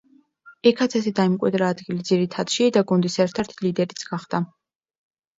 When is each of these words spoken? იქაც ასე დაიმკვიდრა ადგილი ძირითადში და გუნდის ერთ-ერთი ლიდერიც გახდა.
იქაც 0.67 0.93
ასე 0.99 1.11
დაიმკვიდრა 1.17 1.67
ადგილი 1.73 2.05
ძირითადში 2.09 2.69
და 2.77 2.83
გუნდის 2.91 3.17
ერთ-ერთი 3.25 3.59
ლიდერიც 3.67 4.07
გახდა. 4.13 4.41